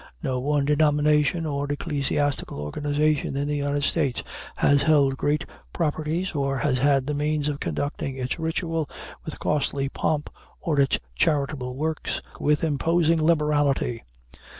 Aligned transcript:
No 0.23 0.39
one 0.39 0.65
denomination 0.65 1.45
or 1.45 1.71
ecclesiastical 1.71 2.59
organization 2.59 3.37
in 3.37 3.47
the 3.47 3.57
United 3.57 3.83
States 3.83 4.23
has 4.55 4.81
held 4.81 5.15
great 5.15 5.45
properties, 5.73 6.31
or 6.31 6.57
has 6.57 6.79
had 6.79 7.05
the 7.05 7.13
means 7.13 7.47
of 7.47 7.59
conducting 7.59 8.15
its 8.17 8.39
ritual 8.39 8.89
with 9.25 9.37
costly 9.37 9.89
pomp 9.89 10.31
or 10.59 10.79
its 10.79 10.97
charitable 11.15 11.75
works 11.75 12.19
with 12.39 12.63
imposing 12.63 13.21
liberality. 13.23 14.01